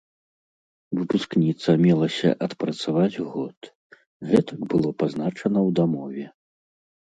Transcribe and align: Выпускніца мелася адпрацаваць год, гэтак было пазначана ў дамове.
Выпускніца 0.99 1.69
мелася 1.85 2.29
адпрацаваць 2.47 3.21
год, 3.35 3.57
гэтак 4.33 4.59
было 4.75 4.89
пазначана 5.05 5.59
ў 5.69 5.79
дамове. 5.83 6.25